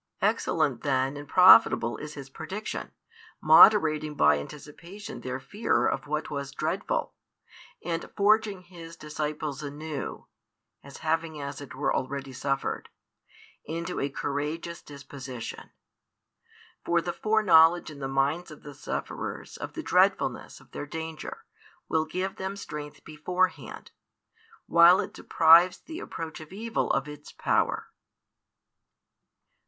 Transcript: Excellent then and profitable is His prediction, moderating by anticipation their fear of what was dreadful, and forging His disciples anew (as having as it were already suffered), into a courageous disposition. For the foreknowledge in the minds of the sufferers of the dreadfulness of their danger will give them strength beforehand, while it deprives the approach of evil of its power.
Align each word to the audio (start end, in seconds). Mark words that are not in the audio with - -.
Excellent 0.19 0.81
then 0.81 1.15
and 1.15 1.27
profitable 1.29 1.95
is 1.97 2.15
His 2.15 2.27
prediction, 2.27 2.89
moderating 3.39 4.15
by 4.15 4.39
anticipation 4.39 5.21
their 5.21 5.39
fear 5.39 5.85
of 5.87 6.07
what 6.07 6.31
was 6.31 6.51
dreadful, 6.53 7.13
and 7.85 8.09
forging 8.17 8.63
His 8.63 8.95
disciples 8.95 9.61
anew 9.61 10.25
(as 10.83 10.97
having 11.05 11.39
as 11.39 11.61
it 11.61 11.75
were 11.75 11.95
already 11.95 12.33
suffered), 12.33 12.89
into 13.63 13.99
a 13.99 14.09
courageous 14.09 14.81
disposition. 14.81 15.69
For 16.83 16.99
the 16.99 17.13
foreknowledge 17.13 17.91
in 17.91 17.99
the 17.99 18.07
minds 18.07 18.49
of 18.49 18.63
the 18.63 18.73
sufferers 18.73 19.55
of 19.55 19.73
the 19.73 19.83
dreadfulness 19.83 20.59
of 20.59 20.71
their 20.71 20.87
danger 20.87 21.45
will 21.87 22.05
give 22.05 22.37
them 22.37 22.55
strength 22.55 23.03
beforehand, 23.03 23.91
while 24.65 24.99
it 24.99 25.13
deprives 25.13 25.77
the 25.77 25.99
approach 25.99 26.39
of 26.39 26.51
evil 26.51 26.89
of 26.91 27.07
its 27.07 27.31
power. 27.31 27.91